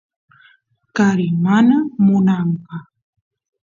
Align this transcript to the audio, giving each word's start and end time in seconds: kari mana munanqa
kari 0.95 1.27
mana 1.43 1.75
munanqa 2.05 2.77